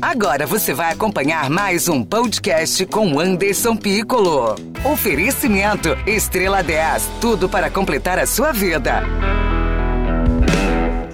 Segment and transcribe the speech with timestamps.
[0.00, 4.54] Agora você vai acompanhar mais um podcast com Anderson Piccolo.
[4.84, 9.02] Oferecimento Estrela 10, tudo para completar a sua vida.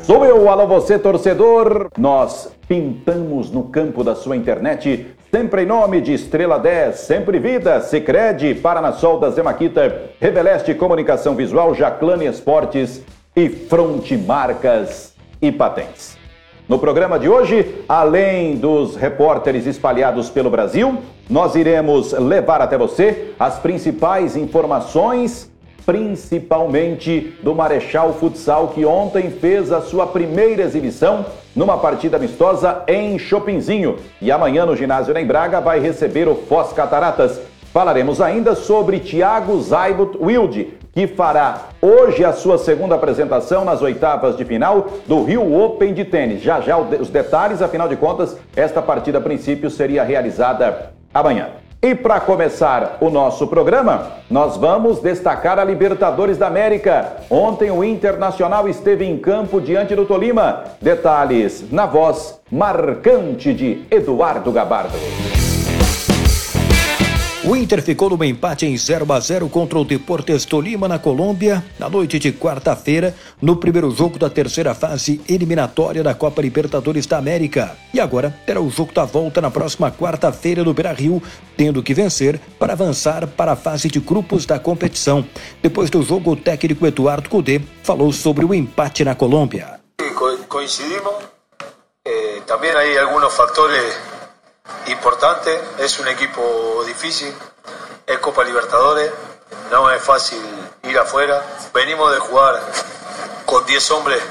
[0.03, 1.89] Sou eu, alô você torcedor.
[1.97, 7.81] Nós pintamos no campo da sua internet, sempre em nome de Estrela 10, sempre vida,
[7.81, 13.01] Sicredi, Paranasol da Zemaquita, Reveleste Comunicação Visual, Jaclane Esportes
[13.35, 16.23] e Fronte Marcas e Patentes.
[16.67, 20.97] No programa de hoje, além dos repórteres espalhados pelo Brasil,
[21.29, 25.53] nós iremos levar até você as principais informações,
[25.85, 33.19] principalmente do Marechal Futsal, que ontem fez a sua primeira exibição numa partida amistosa em
[33.19, 33.97] Chopinzinho.
[34.19, 37.43] E amanhã no ginásio em Braga vai receber o Foz Cataratas.
[37.75, 44.37] Falaremos ainda sobre Thiago Zaibut Wilde, que fará hoje a sua segunda apresentação nas oitavas
[44.37, 46.41] de final do Rio Open de tênis.
[46.41, 51.49] Já já os detalhes, afinal de contas, esta partida a princípio seria realizada amanhã.
[51.83, 57.17] E para começar o nosso programa, nós vamos destacar a Libertadores da América.
[57.29, 60.65] Ontem o Internacional esteve em campo diante do Tolima.
[60.81, 64.97] Detalhes na voz marcante de Eduardo Gabardo.
[67.47, 71.63] O Inter ficou no empate em 0 a 0 contra o Deportes Tolima na Colômbia
[71.79, 77.19] na noite de quarta-feira, no primeiro jogo da terceira fase eliminatória da Copa Libertadores da
[77.19, 77.77] América.
[77.93, 81.23] E agora terá o jogo da volta na próxima quarta-feira no Beira-Rio,
[81.55, 85.23] tendo que vencer para avançar para a fase de grupos da competição.
[85.63, 89.81] Depois do jogo, o técnico Eduardo Cudê falou sobre o empate na Colômbia.
[90.49, 91.13] Coincidimos.
[92.07, 93.99] Eh, também há alguns fatores
[94.87, 97.35] importante, es un equipo difícil,
[98.07, 99.11] es Copa Libertadores,
[99.71, 100.41] no es fácil
[100.83, 101.43] ir afuera.
[101.73, 102.61] Venimos de jugar
[103.47, 104.23] con 10 hombres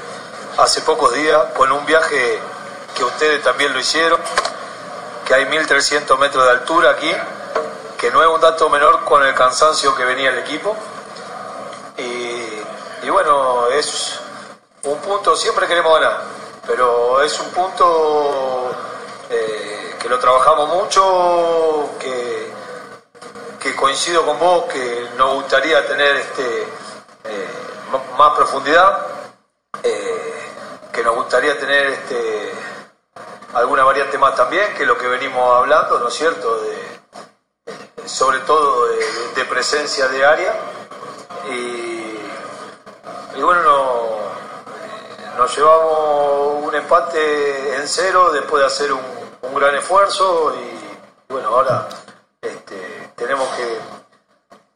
[0.58, 2.38] hace pocos días, con un viaje
[2.94, 4.20] que ustedes también lo hicieron,
[5.26, 7.12] que hay 1300 metros de altura aquí,
[7.98, 10.76] que no es un dato menor con el cansancio que venía el equipo.
[11.96, 14.18] Y, bueno, es
[14.82, 16.22] un punto, siempre queremos ganar,
[16.66, 18.70] pero es un punto...
[19.30, 19.63] Eh,
[20.04, 22.52] que lo trabajamos mucho, que,
[23.58, 26.62] que coincido con vos, que nos gustaría tener este,
[27.24, 27.48] eh,
[28.18, 28.98] más profundidad,
[29.82, 30.34] eh,
[30.92, 32.52] que nos gustaría tener este,
[33.54, 36.60] alguna variante más también, que lo que venimos hablando, ¿no es cierto?
[36.60, 38.88] De, sobre todo
[39.34, 40.54] de, presencia de área.
[41.50, 43.62] Y, bueno,
[45.38, 49.13] nos llevamos un empate en cero después de hacer un
[49.48, 51.88] un gran esfuerzo y bueno, ahora
[52.40, 53.78] este, tenemos que,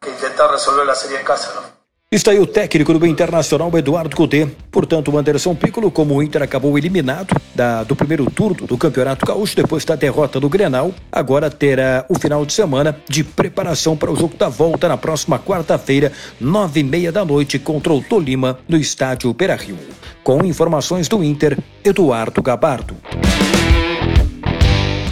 [0.00, 1.78] que intentar resolver la serie en casa, ¿no?
[2.10, 4.46] Está aí o técnico do Internacional, Eduardo Cudê.
[4.70, 9.26] Portanto, o Anderson Piccolo, como o Inter acabou eliminado da, do primeiro turno do Campeonato
[9.26, 14.10] Gaúcho, depois da derrota do Grenal, agora terá o final de semana de preparação para
[14.10, 18.58] o jogo da volta na próxima quarta-feira, nove e meia da noite, contra o Tolima,
[18.66, 19.76] no estádio Beira-Rio.
[20.24, 22.96] Com informações do Inter, Eduardo Gabardo.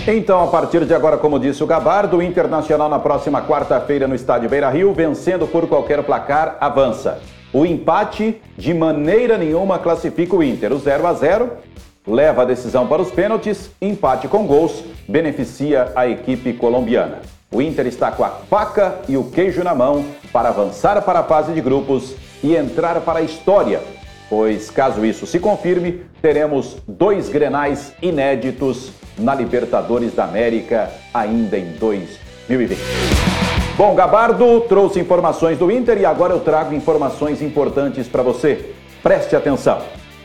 [0.09, 4.15] Então, a partir de agora, como disse o Gabardo, o Internacional na próxima quarta-feira no
[4.15, 7.21] estádio Beira Rio, vencendo por qualquer placar, avança.
[7.53, 10.72] O empate, de maneira nenhuma, classifica o Inter.
[10.72, 11.50] O 0 a 0
[12.06, 17.19] leva a decisão para os pênaltis, empate com gols, beneficia a equipe colombiana.
[17.50, 21.25] O Inter está com a faca e o queijo na mão para avançar para a
[21.25, 23.81] fase de grupos e entrar para a história,
[24.28, 31.72] pois, caso isso se confirme, teremos dois grenais inéditos na Libertadores da América ainda em
[31.72, 32.78] 2020.
[33.76, 38.70] Bom, Gabardo trouxe informações do Inter e agora eu trago informações importantes para você.
[39.03, 39.82] Preste atenção.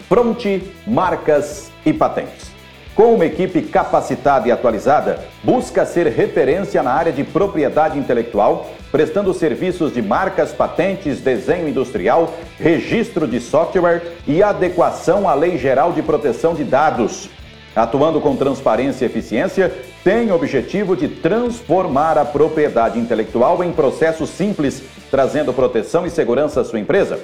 [0.07, 2.51] Fronte, marcas e patentes.
[2.95, 9.34] Com uma equipe capacitada e atualizada, busca ser referência na área de propriedade intelectual, prestando
[9.34, 16.02] serviços de marcas, patentes, desenho industrial, registro de software e adequação à Lei Geral de
[16.02, 17.30] Proteção de Dados.
[17.74, 19.71] Atuando com transparência e eficiência,
[20.04, 26.60] tem o objetivo de transformar a propriedade intelectual em processo simples, trazendo proteção e segurança
[26.60, 27.18] à sua empresa.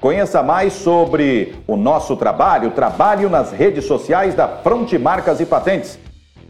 [0.00, 5.98] Conheça mais sobre o nosso trabalho, trabalho nas redes sociais da Fronte Marcas e Patentes,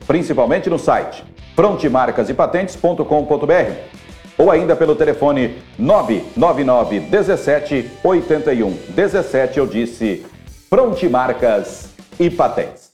[0.06, 1.24] principalmente no site
[1.56, 4.07] frontemarcasepatentes.com.br
[4.38, 10.24] ou ainda pelo telefone 999 17 81 17, eu disse
[10.70, 12.87] Fronte Marcas e Patentes.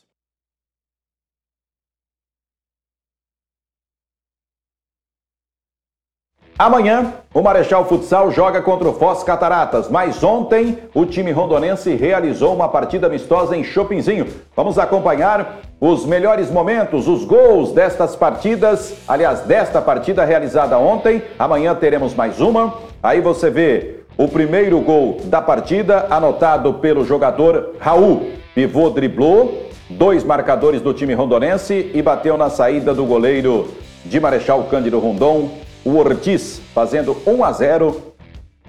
[6.57, 12.55] Amanhã, o Marechal Futsal joga contra o Foz Cataratas, mas ontem o time rondonense realizou
[12.55, 14.29] uma partida amistosa em Chopinzinho.
[14.55, 21.25] Vamos acompanhar os melhores momentos, os gols destas partidas, aliás, desta partida realizada ontem.
[21.37, 22.75] Amanhã teremos mais uma.
[23.03, 28.31] Aí você vê o primeiro gol da partida, anotado pelo jogador Raul.
[28.55, 33.67] Pivô driblou, dois marcadores do time rondonense e bateu na saída do goleiro
[34.05, 35.51] de Marechal Cândido Rondon,
[35.85, 38.15] o Ortiz, fazendo 1 a 0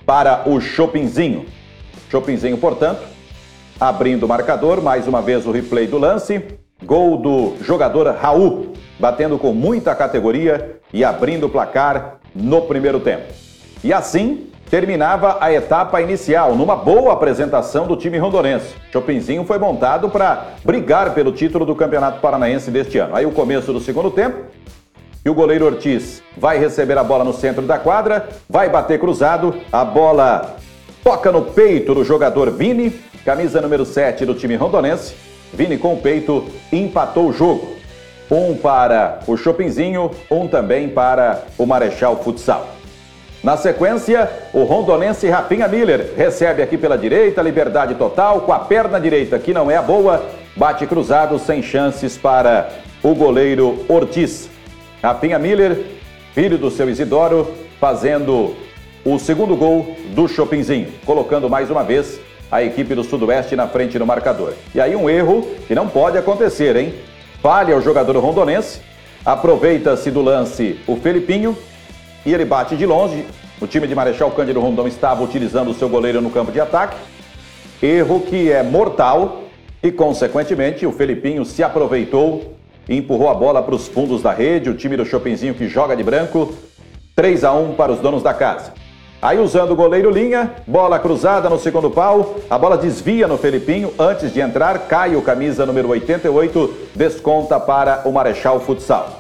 [0.06, 1.46] para o Chopinzinho.
[2.10, 3.02] Chopinzinho, portanto,
[3.80, 6.44] abrindo o marcador, mais uma vez o replay do lance.
[6.84, 13.34] Gol do jogador Raul, batendo com muita categoria e abrindo o placar no primeiro tempo.
[13.84, 18.74] E assim terminava a etapa inicial, numa boa apresentação do time rondonense.
[18.92, 23.16] Chopinzinho foi montado para brigar pelo título do Campeonato Paranaense deste ano.
[23.16, 24.38] Aí o começo do segundo tempo,
[25.26, 29.56] e o goleiro Ortiz vai receber a bola no centro da quadra, vai bater cruzado,
[29.72, 30.56] a bola
[31.04, 32.92] toca no peito do jogador Vini,
[33.26, 35.16] camisa número 7 do time rondonense.
[35.52, 37.74] Vini com o peito empatou o jogo.
[38.30, 42.68] Um para o Chopinzinho, um também para o Marechal Futsal.
[43.44, 49.00] Na sequência, o rondonense Rafinha Miller recebe aqui pela direita, liberdade total, com a perna
[49.00, 50.24] direita que não é a boa,
[50.56, 52.70] bate cruzado sem chances para
[53.04, 54.55] o goleiro Ortiz.
[55.02, 55.86] Rafinha Miller,
[56.34, 58.56] filho do seu Isidoro, fazendo
[59.04, 62.20] o segundo gol do Chopinzinho, colocando mais uma vez
[62.52, 64.54] a equipe do Sudoeste na frente no marcador.
[64.74, 66.94] E aí um erro que não pode acontecer, hein?
[67.42, 68.82] Falha o jogador rondonense,
[69.24, 71.56] aproveita-se do lance o Felipinho
[72.26, 73.26] e ele bate de longe.
[73.62, 76.98] O time de Marechal Cândido Rondon estava utilizando o seu goleiro no campo de ataque.
[77.82, 79.44] Erro que é mortal
[79.84, 82.56] e, consequentemente, o Felipinho se aproveitou
[82.88, 84.70] empurrou a bola para os fundos da rede.
[84.70, 86.54] O time do Chopinzinho que joga de branco.
[87.16, 88.74] 3 a 1 para os donos da casa.
[89.22, 93.92] Aí usando o goleiro linha, bola cruzada no segundo pau, a bola desvia no Felipinho,
[93.98, 99.18] antes de entrar, cai o camisa número 88, desconta para o Marechal Futsal.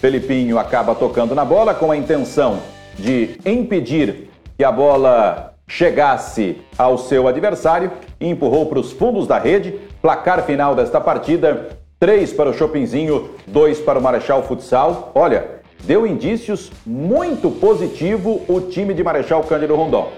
[0.00, 2.60] Felipinho acaba tocando na bola com a intenção
[2.96, 7.90] de impedir que a bola chegasse ao seu adversário
[8.20, 9.80] e empurrou para os fundos da rede.
[10.00, 11.70] Placar final desta partida:
[12.00, 15.12] 3 para o Chopinzinho, 2 para o Marechal Futsal.
[15.14, 20.10] Olha, deu indícios muito positivo o time de Marechal Cândido Rondon.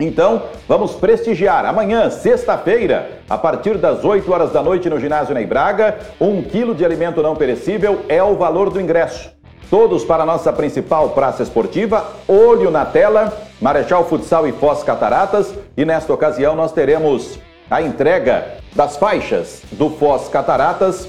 [0.00, 5.46] Então, vamos prestigiar amanhã, sexta-feira, a partir das 8 horas da noite no ginásio Ney
[5.46, 9.30] Braga, um quilo de alimento não perecível é o valor do ingresso.
[9.70, 15.54] Todos para a nossa principal praça esportiva, olho na tela, Marechal Futsal e Foz Cataratas,
[15.76, 17.38] e nesta ocasião nós teremos
[17.72, 21.08] a entrega das faixas do Foz Cataratas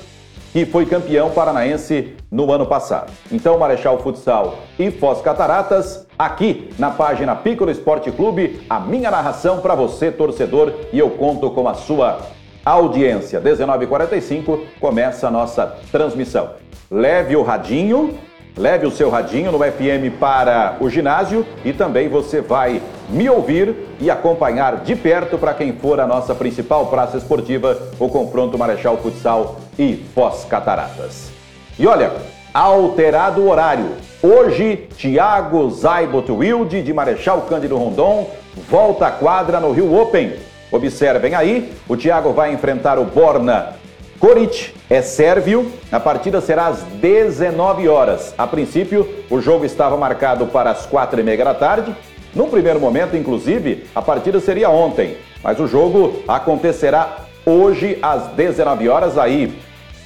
[0.53, 3.11] que foi campeão paranaense no ano passado.
[3.31, 9.59] Então, Marechal Futsal e Foz Cataratas, aqui na página Piccolo Esporte Clube, a minha narração
[9.59, 12.19] para você, torcedor, e eu conto com a sua
[12.63, 13.41] audiência.
[13.41, 16.51] 19h45 começa a nossa transmissão.
[16.89, 18.17] Leve o radinho
[18.55, 23.75] Leve o seu radinho no FM para o ginásio e também você vai me ouvir
[23.99, 28.97] e acompanhar de perto para quem for a nossa principal praça esportiva, o confronto Marechal
[28.97, 31.31] Futsal e Foz Cataratas.
[31.79, 32.11] E olha,
[32.53, 33.93] alterado o horário.
[34.21, 38.29] Hoje, Thiago Zaibot Wilde, de Marechal Cândido Rondon,
[38.69, 40.35] volta à quadra no Rio Open.
[40.71, 43.81] Observem aí, o Thiago vai enfrentar o Borna
[44.23, 45.69] Coric é sérvio.
[45.91, 48.33] A partida será às 19 horas.
[48.37, 51.93] A princípio, o jogo estava marcado para as 4 e meia da tarde.
[52.33, 58.87] Num primeiro momento, inclusive, a partida seria ontem, mas o jogo acontecerá hoje às 19
[58.87, 59.17] horas.
[59.17, 59.53] Aí,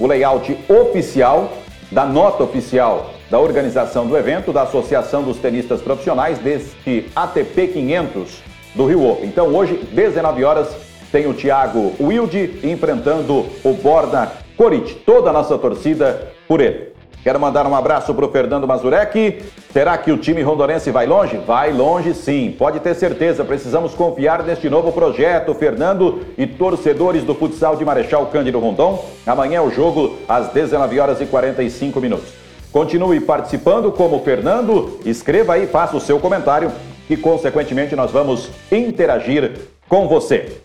[0.00, 1.52] o layout oficial
[1.88, 8.42] da nota oficial da organização do evento, da Associação dos Tenistas Profissionais deste ATP 500
[8.74, 9.28] do Rio Open.
[9.28, 14.94] Então, hoje, 19 horas, tem o Thiago Wilde enfrentando o Borna Coric.
[15.06, 16.88] Toda a nossa torcida por ele.
[17.22, 19.42] Quero mandar um abraço para o Fernando Mazurek.
[19.72, 21.36] Será que o time rondonense vai longe?
[21.36, 23.44] Vai longe sim, pode ter certeza.
[23.44, 29.04] Precisamos confiar neste novo projeto, Fernando e torcedores do futsal de Marechal Cândido Rondon.
[29.26, 32.28] Amanhã é o jogo às 19 horas e 45 minutos.
[32.70, 36.70] Continue participando como Fernando, escreva aí, faça o seu comentário
[37.10, 39.52] e, consequentemente, nós vamos interagir
[39.88, 40.62] com você.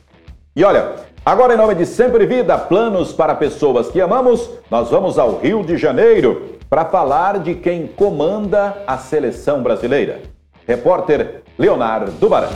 [0.55, 5.17] E olha, agora em nome de Sempre Vida, planos para pessoas que amamos, nós vamos
[5.17, 10.21] ao Rio de Janeiro para falar de quem comanda a seleção brasileira.
[10.67, 12.51] Repórter Leonardo Baran.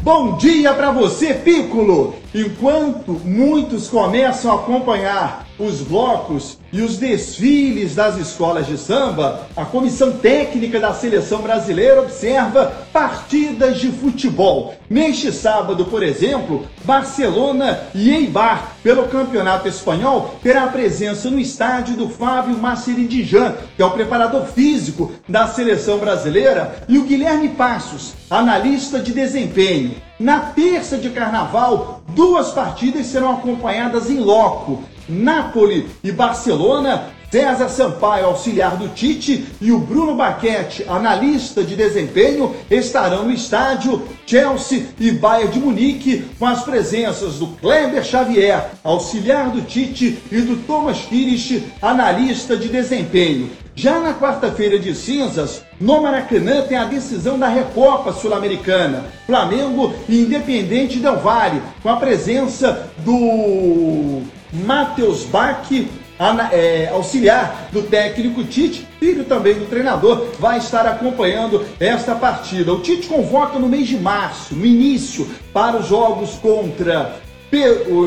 [0.00, 2.14] Bom dia para você, Piccolo!
[2.34, 9.64] Enquanto muitos começam a acompanhar os blocos e os desfiles das escolas de samba, a
[9.64, 14.74] comissão técnica da seleção brasileira observa partidas de futebol.
[14.88, 22.08] Neste sábado, por exemplo, Barcelona e Eibar, pelo Campeonato Espanhol, terá presença no estádio do
[22.08, 28.98] Fábio Maceridijan, que é o preparador físico da seleção brasileira, e o Guilherme Passos, analista
[29.00, 29.94] de desempenho.
[30.18, 34.82] Na terça de carnaval, duas partidas serão acompanhadas em loco.
[35.08, 42.56] Napoli e Barcelona, César Sampaio, auxiliar do Tite, e o Bruno Baquete, analista de desempenho,
[42.70, 49.50] estarão no estádio Chelsea e Bayern de Munique, com as presenças do Kleber Xavier, auxiliar
[49.50, 53.50] do Tite, e do Thomas Kirich, analista de desempenho.
[53.74, 59.04] Já na quarta-feira de cinzas, no Maracanã tem a decisão da Recopa Sul-Americana.
[59.26, 64.22] Flamengo e Independente Del Vale, com a presença do
[64.64, 65.68] Matheus Bach,
[66.52, 72.72] é, auxiliar do técnico Tite, filho também do treinador, vai estar acompanhando esta partida.
[72.72, 77.20] O Tite convoca no mês de março, no início, para os jogos contra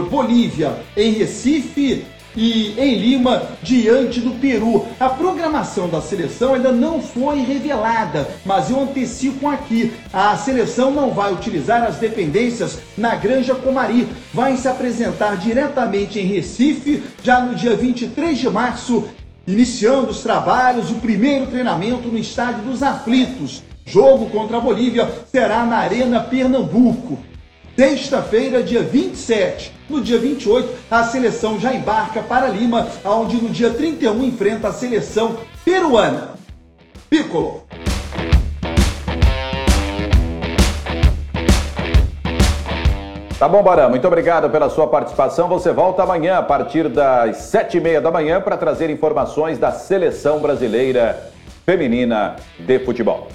[0.10, 2.06] Bolívia em Recife
[2.40, 4.86] e em Lima, diante do Peru.
[4.98, 11.12] A programação da seleção ainda não foi revelada, mas eu antecipo aqui: a seleção não
[11.12, 17.56] vai utilizar as dependências na Granja Comari, vai se apresentar diretamente em Recife, já no
[17.56, 19.10] dia 23 de março,
[19.46, 23.64] iniciando os trabalhos, o primeiro treinamento no Estádio dos Aflitos.
[23.86, 27.18] Jogo contra a Bolívia será na Arena Pernambuco.
[27.80, 29.72] Sexta-feira, dia 27.
[29.90, 34.74] No dia 28, a seleção já embarca para Lima, onde no dia 31 enfrenta a
[34.74, 36.32] seleção peruana.
[37.10, 37.64] Piccolo.
[43.40, 43.90] Tá bom, Barão.
[43.90, 45.48] Muito obrigado pela sua participação.
[45.48, 49.72] Você volta amanhã a partir das sete e meia da manhã para trazer informações da
[49.72, 51.32] seleção brasileira
[51.66, 53.30] feminina de futebol.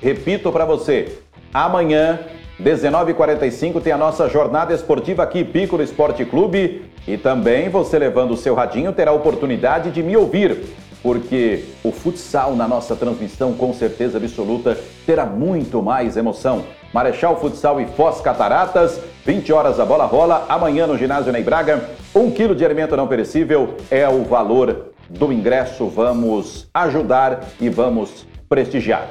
[0.00, 1.18] Repito para você,
[1.52, 2.20] amanhã
[2.60, 6.82] 19h45 tem a nossa jornada esportiva aqui, Piccolo Esporte Clube.
[7.06, 10.58] E também você levando o seu radinho terá a oportunidade de me ouvir,
[11.02, 16.64] porque o futsal na nossa transmissão, com certeza absoluta, terá muito mais emoção.
[16.92, 21.90] Marechal Futsal e Foz Cataratas, 20 horas a bola rola, amanhã no ginásio Ney Braga.
[22.14, 25.88] Um quilo de alimento não perecível é o valor do ingresso.
[25.88, 29.08] Vamos ajudar e vamos prestigiar.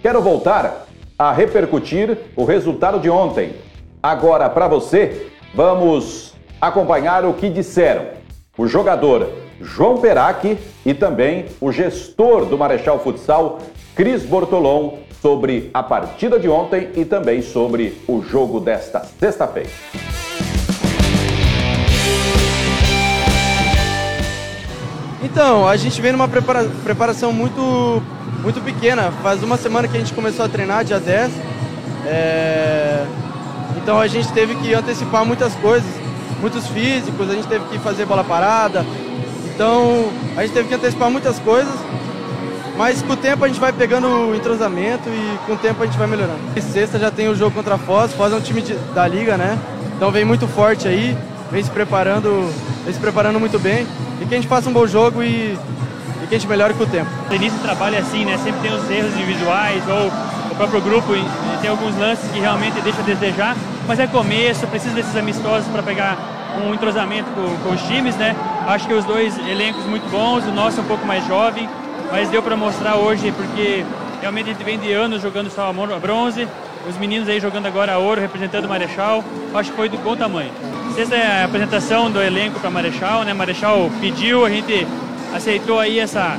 [0.00, 0.86] Quero voltar
[1.18, 3.54] a repercutir o resultado de ontem.
[4.02, 8.06] Agora, para você, vamos acompanhar o que disseram
[8.56, 9.30] o jogador
[9.60, 13.58] João Perac e também o gestor do Marechal Futsal,
[13.94, 19.70] Cris Bortolom, sobre a partida de ontem e também sobre o jogo desta sexta-feira.
[25.22, 28.02] Então, a gente vem numa prepara preparação muito
[28.44, 29.10] muito pequena.
[29.22, 31.32] Faz uma semana que a gente começou a treinar, dia 10.
[32.04, 33.04] É...
[33.78, 35.88] Então a gente teve que antecipar muitas coisas,
[36.40, 38.84] muitos físicos, a gente teve que fazer bola parada.
[39.54, 41.74] Então a gente teve que antecipar muitas coisas.
[42.76, 45.86] Mas com o tempo a gente vai pegando o entrosamento e com o tempo a
[45.86, 46.40] gente vai melhorando.
[46.56, 48.12] E sexta já tem o jogo contra a Foz.
[48.12, 49.58] Foz é um time de, da liga, né?
[49.96, 51.16] Então vem muito forte aí,
[51.52, 52.52] vem se preparando,
[52.84, 53.86] vem se preparando muito bem.
[54.20, 55.56] E que a gente faça um bom jogo e
[56.24, 57.10] e que a gente melhore com o tempo.
[57.30, 58.38] O início do trabalho é assim, né?
[58.38, 60.08] Sempre tem os erros individuais ou
[60.50, 61.12] o próprio grupo
[61.60, 65.82] tem alguns lances que realmente deixa a desejar, mas é começo, precisa desses amistosos para
[65.82, 66.16] pegar
[66.64, 68.36] um entrosamento com, com, os times, né?
[68.66, 71.68] Acho que os dois elencos muito bons, o nosso é um pouco mais jovem,
[72.10, 73.84] mas deu para mostrar hoje porque
[74.20, 76.46] realmente a gente vem de anos jogando só a bronze,
[76.88, 80.14] os meninos aí jogando agora a ouro, representando o Marechal, acho que foi do bom
[80.14, 80.52] tamanho.
[80.96, 83.32] Essa é a apresentação do elenco para Marechal, né?
[83.32, 84.86] Marechal pediu, a gente
[85.34, 86.38] aceitou aí essa,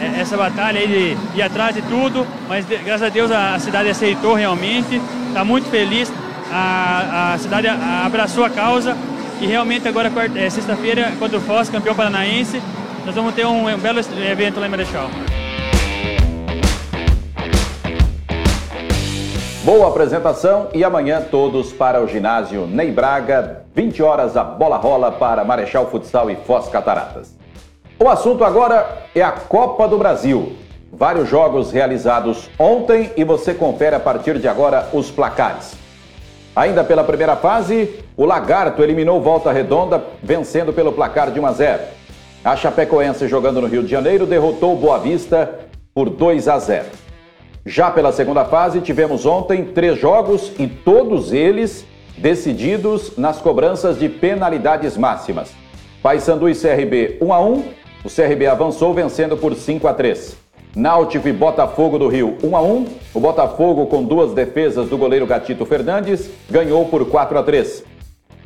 [0.00, 3.90] é, essa batalha aí de ir atrás de tudo, mas graças a Deus a, cidade
[3.90, 6.10] aceitou realmente, está muito feliz,
[6.50, 8.96] a, a cidade abraçou a causa
[9.40, 12.62] e realmente agora é, sexta-feira contra o Foz, campeão paranaense,
[13.04, 15.10] nós vamos ter um, um belo evento lá em Marechal.
[19.64, 25.12] Boa apresentação e amanhã todos para o ginásio Ney Braga, 20 horas a bola rola
[25.12, 27.41] para Marechal Futsal e Foz Cataratas.
[28.02, 30.54] O assunto agora é a Copa do Brasil.
[30.92, 35.74] Vários jogos realizados ontem e você confere a partir de agora os placares.
[36.56, 41.52] Ainda pela primeira fase, o Lagarto eliminou Volta Redonda, vencendo pelo placar de 1 a
[41.52, 41.82] 0.
[42.44, 45.60] A Chapecoense, jogando no Rio de Janeiro, derrotou o Boa Vista
[45.94, 46.86] por 2 a 0.
[47.64, 51.86] Já pela segunda fase, tivemos ontem três jogos e todos eles
[52.18, 55.52] decididos nas cobranças de penalidades máximas.
[56.02, 57.81] Paysandu e CRB 1 a 1.
[58.04, 60.36] O CRB avançou vencendo por 5 a 3.
[60.74, 62.86] Náutico e Botafogo do Rio 1 a 1.
[63.14, 67.84] O Botafogo com duas defesas do goleiro Gatito Fernandes ganhou por 4 a 3.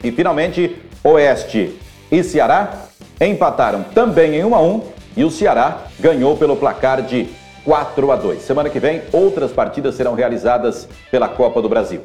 [0.04, 1.78] E finalmente, Oeste
[2.12, 2.86] e Ceará
[3.18, 4.82] empataram também em 1 a 1
[5.16, 7.26] e o Ceará ganhou pelo placar de
[7.64, 8.42] 4 a 2.
[8.42, 12.02] Semana que vem, outras partidas serão realizadas pela Copa do Brasil.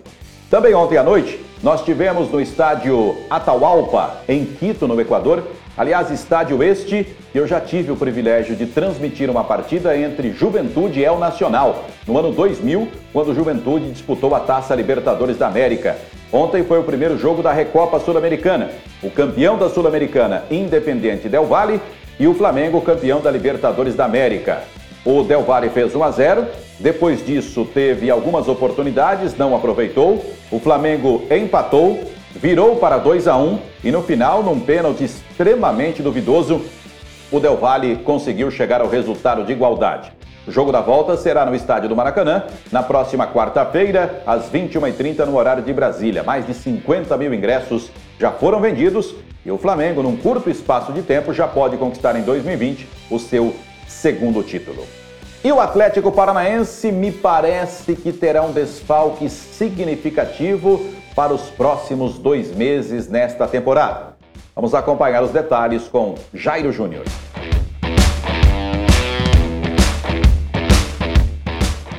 [0.50, 5.44] Também ontem à noite, nós tivemos no estádio Atahualpa, em Quito, no Equador.
[5.78, 11.06] Aliás, estádio este eu já tive o privilégio de transmitir uma partida entre Juventude e
[11.06, 15.98] El Nacional, no ano 2000, quando Juventude disputou a Taça Libertadores da América.
[16.32, 18.70] Ontem foi o primeiro jogo da Recopa Sul-Americana.
[19.02, 21.80] O campeão da Sul-Americana, Independente Del Valle,
[22.20, 24.64] e o Flamengo, campeão da Libertadores da América.
[25.06, 26.46] O Del Valle fez 1 a 0.
[26.80, 30.24] Depois disso, teve algumas oportunidades, não aproveitou.
[30.52, 32.00] O Flamengo empatou,
[32.42, 36.62] virou para 2 a 1 e no final, num pênalti extremamente duvidoso,
[37.32, 40.12] o Del Valle conseguiu chegar ao resultado de igualdade.
[40.48, 45.38] O jogo da volta será no estádio do Maracanã, na próxima quarta-feira, às 21h30, no
[45.38, 46.24] horário de Brasília.
[46.24, 49.14] Mais de 50 mil ingressos já foram vendidos
[49.46, 53.54] e o Flamengo, num curto espaço de tempo, já pode conquistar em 2020 o seu
[53.88, 54.84] segundo título.
[55.44, 62.56] E o Atlético Paranaense me parece que terá um desfalque significativo para os próximos dois
[62.56, 64.16] meses nesta temporada.
[64.56, 67.06] Vamos acompanhar os detalhes com Jairo Júnior.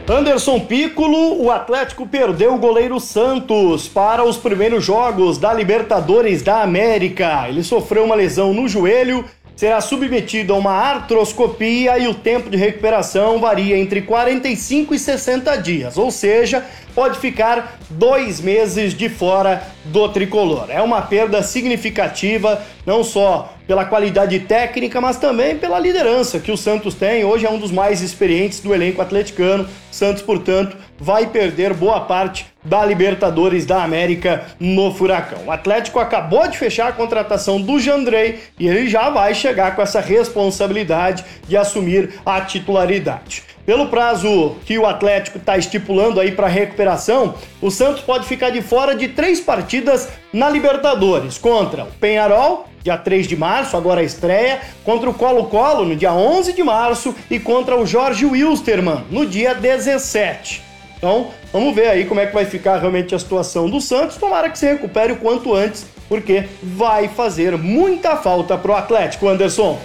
[0.09, 6.62] Anderson Piccolo, o Atlético perdeu o goleiro Santos para os primeiros jogos da Libertadores da
[6.62, 7.49] América.
[7.49, 9.25] Ele sofreu uma lesão no joelho
[9.62, 15.57] será submetido a uma artroscopia e o tempo de recuperação varia entre 45 e 60
[15.57, 20.66] dias, ou seja, pode ficar dois meses de fora do tricolor.
[20.68, 26.56] É uma perda significativa, não só pela qualidade técnica, mas também pela liderança que o
[26.56, 27.25] Santos tem.
[27.25, 29.68] Hoje é um dos mais experientes do elenco atleticano.
[29.90, 35.46] Santos, portanto, vai perder boa parte da Libertadores da América no Furacão.
[35.46, 39.82] O Atlético acabou de fechar a contratação do Jandrei e ele já vai chegar com
[39.82, 43.42] essa responsabilidade de assumir a titularidade.
[43.64, 48.61] Pelo prazo que o Atlético está estipulando aí para recuperação, o Santos pode ficar de
[48.61, 54.05] fora de três partidas na Libertadores contra o Penharol, dia 3 de março, agora a
[54.05, 59.25] estreia, contra o Colo-Colo no dia 11 de março e contra o Jorge Wilstermann no
[59.25, 60.61] dia 17.
[60.96, 64.16] Então, vamos ver aí como é que vai ficar realmente a situação do Santos.
[64.16, 69.79] Tomara que se recupere o quanto antes, porque vai fazer muita falta pro Atlético, Anderson.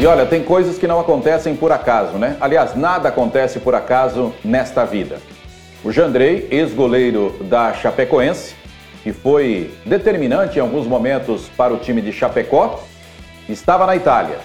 [0.00, 2.34] E olha, tem coisas que não acontecem por acaso, né?
[2.40, 5.18] Aliás, nada acontece por acaso nesta vida.
[5.84, 8.54] O Jandrei, ex-goleiro da Chapecoense,
[9.02, 12.82] que foi determinante em alguns momentos para o time de Chapecó,
[13.46, 14.38] estava na Itália.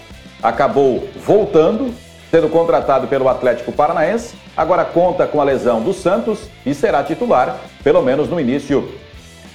[0.44, 1.94] Acabou voltando,
[2.30, 7.62] sendo contratado pelo Atlético Paranaense, agora conta com a lesão do Santos e será titular,
[7.82, 8.92] pelo menos no início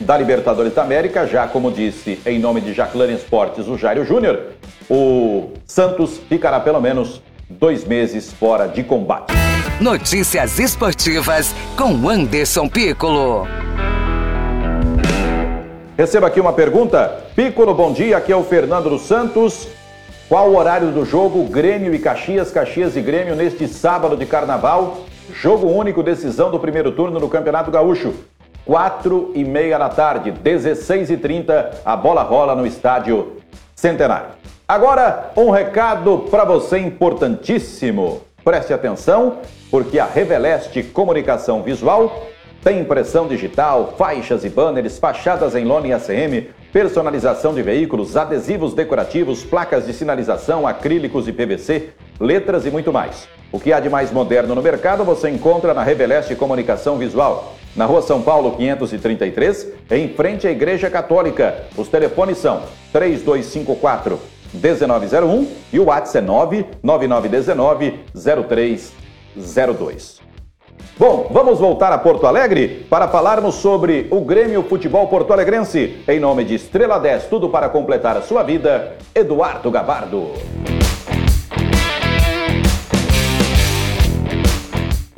[0.00, 4.40] da Libertadores da América, já como disse em nome de Jaclane Esportes o Jairo Júnior,
[4.88, 9.32] o Santos ficará pelo menos dois meses fora de combate.
[9.80, 13.46] Notícias esportivas com Anderson Piccolo.
[15.96, 17.24] Receba aqui uma pergunta.
[17.36, 18.16] Piccolo, bom dia.
[18.16, 19.68] Aqui é o Fernando dos Santos.
[20.28, 25.04] Qual o horário do jogo Grêmio e Caxias, Caxias e Grêmio neste sábado de carnaval?
[25.34, 28.14] Jogo único, decisão do primeiro turno do Campeonato Gaúcho.
[28.64, 33.37] Quatro e meia da tarde, 16 e 30 a bola rola no estádio
[33.75, 34.29] Centenário.
[34.68, 38.20] Agora, um recado para você importantíssimo.
[38.44, 39.38] Preste atenção,
[39.70, 42.29] porque a Reveleste Comunicação Visual
[42.62, 48.75] tem impressão digital, faixas e banners, fachadas em lona e ACM, personalização de veículos, adesivos
[48.75, 51.88] decorativos, placas de sinalização, acrílicos e PVC,
[52.20, 53.27] letras e muito mais.
[53.51, 57.57] O que há de mais moderno no mercado você encontra na Reveleste Comunicação Visual.
[57.74, 61.66] Na rua São Paulo 533, em frente à Igreja Católica.
[61.76, 64.18] Os telefones são 3254
[64.52, 70.20] 1901 e o WhatsApp é 99919 0302.
[70.98, 76.02] Bom, vamos voltar a Porto Alegre para falarmos sobre o Grêmio Futebol Porto Alegrense.
[76.06, 80.33] Em nome de Estrela 10, tudo para completar a sua vida, Eduardo Gabardo.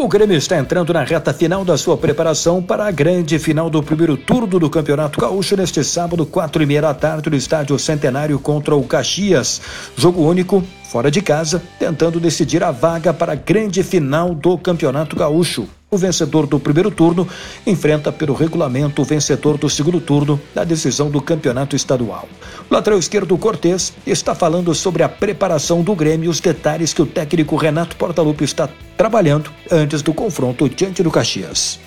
[0.03, 3.81] O Grêmio está entrando na reta final da sua preparação para a grande final do
[3.85, 8.37] primeiro turno do Campeonato Gaúcho neste sábado, quatro e meia da tarde, no Estádio Centenário
[8.41, 9.63] contra o Caxias.
[9.97, 10.61] Jogo único,
[10.91, 15.69] fora de casa, tentando decidir a vaga para a grande final do Campeonato Gaúcho.
[15.93, 17.29] O vencedor do primeiro turno
[17.67, 22.27] enfrenta pelo regulamento o vencedor do segundo turno da decisão do campeonato estadual.
[22.71, 27.03] O lateral esquerdo Cortes está falando sobre a preparação do Grêmio e os detalhes que
[27.03, 31.79] o técnico Renato Portaluppi está trabalhando antes do confronto diante do Caxias.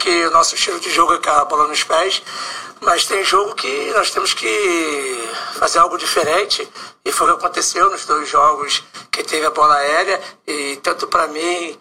[0.00, 2.22] Que o nosso estilo de jogo é com a bola nos pés,
[2.80, 6.66] mas tem jogo que nós temos que fazer algo diferente
[7.04, 11.06] e foi o que aconteceu nos dois jogos que teve a bola aérea e tanto
[11.06, 11.76] para mim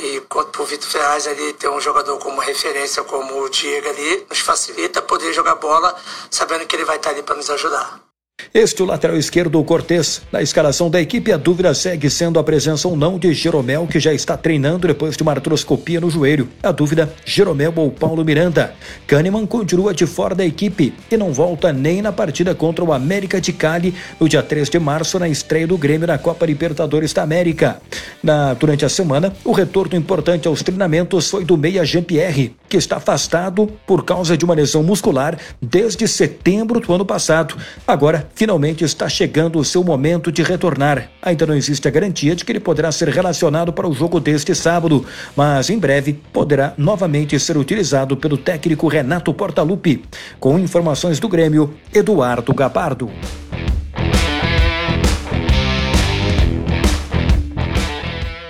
[0.00, 4.26] e quanto o Vitor Ferraz ali ter um jogador como referência, como o Diego ali,
[4.30, 5.94] nos facilita poder jogar bola,
[6.30, 8.07] sabendo que ele vai estar ali para nos ajudar.
[8.54, 10.22] Este o lateral esquerdo Cortes.
[10.32, 14.00] Na escalação da equipe, a dúvida segue sendo a presença ou não de Jeromel, que
[14.00, 16.48] já está treinando depois de uma artroscopia no joelho.
[16.62, 18.74] A dúvida, Jeromel ou Paulo Miranda.
[19.06, 23.40] Kahneman continua de fora da equipe e não volta nem na partida contra o América
[23.40, 27.22] de Cali no dia 3 de março, na estreia do Grêmio na Copa Libertadores da
[27.22, 27.80] América.
[28.22, 32.96] Na, durante a semana, o retorno importante aos treinamentos foi do meia Jean-Pierre, que está
[32.96, 37.56] afastado por causa de uma lesão muscular desde setembro do ano passado.
[37.86, 41.10] Agora, finalmente está chegando o seu momento de retornar.
[41.22, 44.54] Ainda não existe a garantia de que ele poderá ser relacionado para o jogo deste
[44.54, 45.04] sábado,
[45.36, 50.02] mas em breve poderá novamente ser utilizado pelo técnico Renato Portaluppi.
[50.38, 53.10] Com informações do Grêmio, Eduardo Gabardo.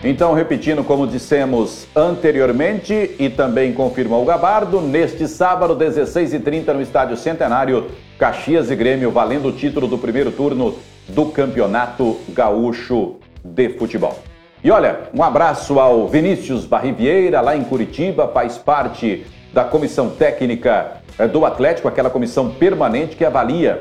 [0.03, 7.17] Então, repetindo como dissemos anteriormente e também confirmou o Gabardo, neste sábado, 16h30, no Estádio
[7.17, 10.77] Centenário, Caxias e Grêmio valendo o título do primeiro turno
[11.09, 14.17] do Campeonato Gaúcho de Futebol.
[14.63, 21.01] E olha, um abraço ao Vinícius Barrivieira, lá em Curitiba, faz parte da comissão técnica
[21.19, 23.81] eh, do Atlético, aquela comissão permanente que avalia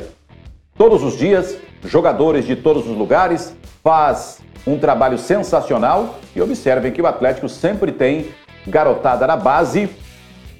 [0.75, 7.01] todos os dias jogadores de todos os lugares, faz um trabalho sensacional e observem que
[7.01, 8.27] o Atlético sempre tem
[8.67, 9.89] garotada na base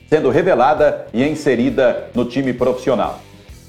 [0.09, 3.19] sendo revelada e inserida no time profissional.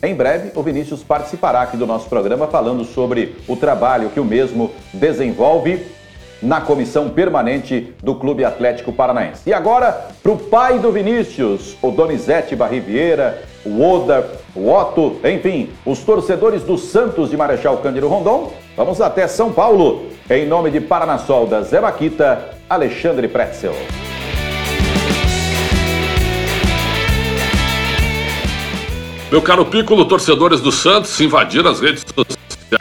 [0.00, 4.24] Em breve, o Vinícius participará aqui do nosso programa falando sobre o trabalho que o
[4.24, 5.84] mesmo desenvolve
[6.40, 9.42] na comissão permanente do Clube Atlético Paranaense.
[9.50, 14.24] E agora, para o pai do Vinícius, o Donizete Barriviera, o Oda,
[14.54, 20.06] o Otto, enfim, os torcedores do Santos de Marechal Cândido Rondon, vamos até São Paulo,
[20.30, 23.74] em nome de Paranasol da Zé Maquita, Alexandre Pretzel.
[29.30, 32.78] Meu caro Piccolo, torcedores do Santos invadiram as redes sociais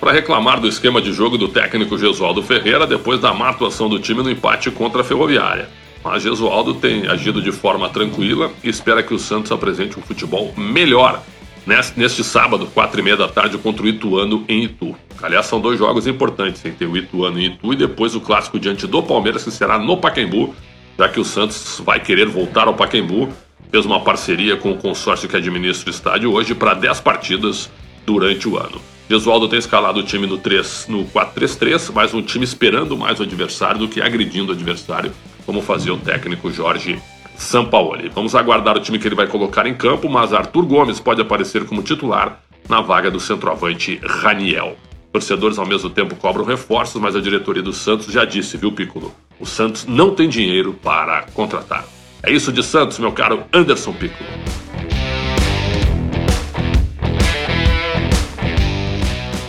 [0.00, 3.98] para reclamar do esquema de jogo do técnico Gesualdo Ferreira depois da má atuação do
[3.98, 5.68] time no empate contra a Ferroviária.
[6.02, 10.52] Mas Gesualdo tem agido de forma tranquila e espera que o Santos apresente um futebol
[10.56, 11.22] melhor
[11.66, 14.94] neste sábado, quatro e meia da tarde, contra o Ituano em Itu.
[15.20, 18.58] Aliás, são dois jogos importantes, tem ter o Ituano em Itu e depois o clássico
[18.58, 20.54] diante do Palmeiras, que será no Pacaembu,
[20.96, 23.28] já que o Santos vai querer voltar ao Pacaembu
[23.70, 27.70] fez uma parceria com o consórcio que administra o estádio hoje para 10 partidas
[28.04, 28.80] durante o ano.
[29.08, 33.22] Gesualdo tem escalado o time no, 3, no 4-3-3, mas um time esperando mais o
[33.22, 35.12] adversário do que agredindo o adversário,
[35.44, 37.00] como fazia o técnico Jorge
[37.36, 38.08] Sampaoli.
[38.08, 41.64] Vamos aguardar o time que ele vai colocar em campo, mas Arthur Gomes pode aparecer
[41.66, 44.76] como titular na vaga do centroavante Raniel.
[45.12, 49.14] Torcedores ao mesmo tempo cobram reforços, mas a diretoria do Santos já disse, viu, Piccolo?
[49.38, 51.84] O Santos não tem dinheiro para contratar.
[52.22, 54.28] É isso de Santos, meu caro Anderson Piccolo.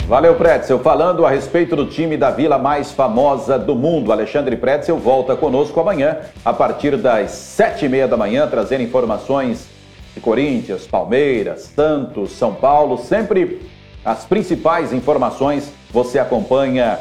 [0.08, 0.78] Valeu, Pretzel.
[0.78, 5.78] Falando a respeito do time da vila mais famosa do mundo, Alexandre Pretzel volta conosco
[5.78, 9.68] amanhã, a partir das sete e meia da manhã, trazendo informações
[10.14, 12.96] de Corinthians, Palmeiras, Santos, São Paulo.
[12.96, 13.60] Sempre
[14.02, 16.98] as principais informações você acompanha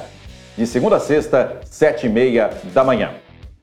[0.57, 3.11] de segunda a sexta, sete e meia da manhã.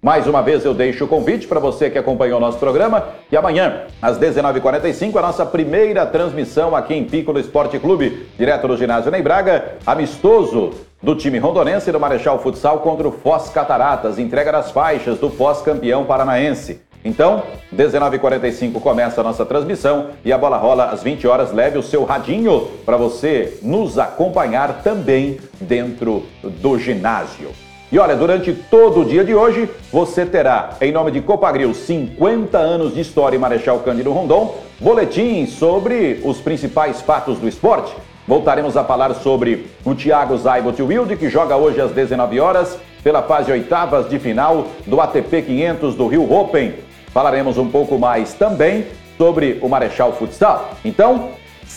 [0.04, 3.36] Mais uma vez eu deixo o convite para você que acompanhou o nosso programa e
[3.38, 8.76] amanhã, às 19h45, a nossa primeira transmissão aqui em Pico no Esporte Clube, direto do
[8.76, 14.52] ginásio Ney Braga, amistoso do time rondonense do Marechal Futsal contra o Foz Cataratas, entrega
[14.52, 16.82] das faixas do Foz campeão paranaense.
[17.02, 17.42] Então,
[17.74, 21.50] 19h45 começa a nossa transmissão e a bola rola às 20 horas.
[21.50, 27.63] Leve o seu radinho para você nos acompanhar também dentro do ginásio.
[27.94, 32.58] E olha, durante todo o dia de hoje, você terá, em nome de Copagril, 50
[32.58, 37.94] anos de história em Marechal Cândido Rondon, boletim sobre os principais fatos do esporte.
[38.26, 43.22] Voltaremos a falar sobre o Thiago Zaibot Wilde, que joga hoje às 19 horas pela
[43.22, 46.74] fase oitavas de final do ATP 500 do Rio Open.
[47.12, 50.72] Falaremos um pouco mais também sobre o Marechal Futsal.
[50.84, 51.28] Então,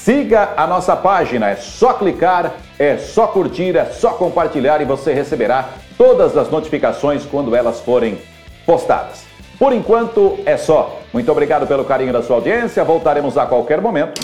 [0.08, 5.14] siga a nossa página, é só clicar, é só curtir, é só compartilhar e você
[5.14, 5.68] receberá
[5.98, 8.18] todas as notificações quando elas forem
[8.66, 9.26] postadas.
[9.60, 11.02] Por enquanto é só.
[11.12, 12.86] Muito obrigado pelo carinho da sua audiência.
[12.86, 14.22] Voltaremos a qualquer momento.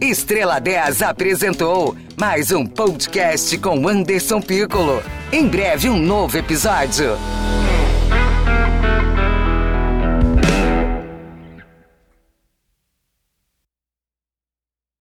[0.00, 5.00] Estrela 10 apresentou mais um podcast com Anderson Piccolo.
[5.30, 7.16] Em breve, um novo episódio.